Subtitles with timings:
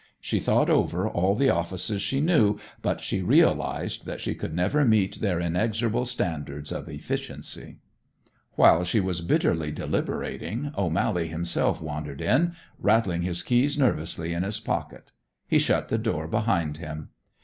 [0.19, 4.83] She thought over all the offices she knew, but she realized that she could never
[4.83, 7.77] meet their inexorable standards of efficiency.
[8.53, 14.59] While she was bitterly deliberating, O'Mally himself wandered in, rattling his keys nervously in his
[14.59, 15.11] pocket.
[15.47, 17.09] He shut the door behind him.